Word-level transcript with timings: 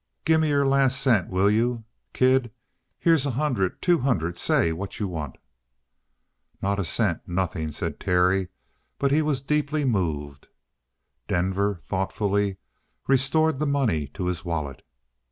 Gimme 0.25 0.47
your 0.47 0.65
last 0.65 0.99
cent, 0.99 1.29
will 1.29 1.47
you? 1.51 1.83
Kid, 2.11 2.51
here's 2.97 3.27
a 3.27 3.29
hundred, 3.29 3.83
two 3.83 3.99
hundred 3.99 4.35
say 4.39 4.73
what 4.73 4.99
you 4.99 5.07
want." 5.07 5.35
"Not 6.59 6.79
a 6.79 6.83
cent 6.83 7.27
nothing," 7.27 7.71
said 7.71 7.99
Terry, 7.99 8.47
but 8.97 9.11
he 9.11 9.21
was 9.21 9.41
deeply 9.41 9.85
moved. 9.85 10.47
Denver 11.27 11.75
thoughtfully 11.83 12.57
restored 13.07 13.59
the 13.59 13.67
money 13.67 14.07
to 14.15 14.25
his 14.25 14.43
wallet. 14.43 14.83